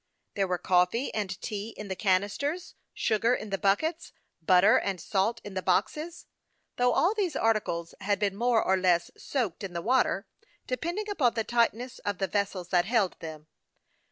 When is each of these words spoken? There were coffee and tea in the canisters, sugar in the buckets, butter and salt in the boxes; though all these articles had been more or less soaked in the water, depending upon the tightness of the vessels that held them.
There 0.33 0.47
were 0.47 0.57
coffee 0.57 1.13
and 1.13 1.39
tea 1.43 1.75
in 1.77 1.87
the 1.87 1.95
canisters, 1.95 2.73
sugar 2.91 3.35
in 3.35 3.51
the 3.51 3.59
buckets, 3.59 4.13
butter 4.41 4.77
and 4.79 4.99
salt 4.99 5.39
in 5.43 5.53
the 5.53 5.61
boxes; 5.61 6.25
though 6.77 6.91
all 6.93 7.13
these 7.13 7.35
articles 7.35 7.93
had 8.01 8.17
been 8.17 8.35
more 8.35 8.63
or 8.65 8.77
less 8.77 9.11
soaked 9.15 9.63
in 9.63 9.73
the 9.73 9.79
water, 9.83 10.25
depending 10.65 11.07
upon 11.07 11.35
the 11.35 11.43
tightness 11.43 11.99
of 11.99 12.17
the 12.17 12.25
vessels 12.25 12.69
that 12.69 12.85
held 12.85 13.15
them. 13.19 13.45